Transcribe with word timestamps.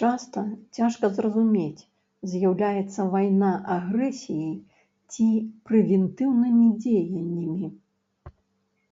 Часта 0.00 0.42
цяжка 0.76 1.08
зразумець, 1.16 1.82
з'яўляецца 2.34 3.06
вайна 3.16 3.50
агрэсіяй 3.78 4.54
ці 5.16 5.28
прэвентыўнымі 5.72 6.68
дзеяннямі. 6.86 7.74